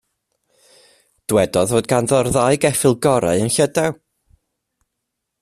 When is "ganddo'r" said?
1.93-2.31